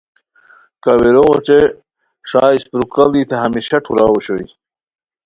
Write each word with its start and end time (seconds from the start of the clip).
کاویروغ 0.83 1.25
اوچے 1.31 1.59
ݰا 2.29 2.43
اسپرو 2.55 2.85
کاڑی 2.93 3.21
تھے 3.29 3.35
ہمیشہ 3.45 3.75
ٹھوراؤ 3.83 4.11
اوشوئے 4.15 4.45